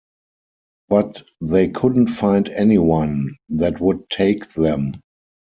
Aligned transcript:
But 0.89 1.21
they 1.41 1.67
couldn't 1.69 2.07
find 2.07 2.49
anyone 2.49 3.35
that 3.49 3.79
would 3.79 4.09
take 4.09 4.51
them. 4.55 4.95